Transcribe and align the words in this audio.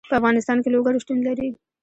په 0.09 0.15
افغانستان 0.19 0.57
کې 0.63 0.69
لوگر 0.75 0.93
شتون 1.03 1.19
لري. 1.27 1.49